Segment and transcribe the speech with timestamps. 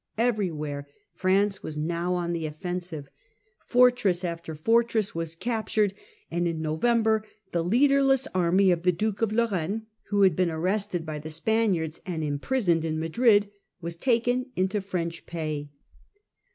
[0.17, 3.07] Everywhere France Campaign was now on offensive.
[3.67, 4.65] Fortress after of 1655.
[4.65, 5.93] fortress was captured;
[6.31, 11.05] and in November the leaderless army of the Duke of Lorraine, who had been arrested
[11.05, 15.69] by the Spaniards and imprisoned in Madrid, was taken into French pay.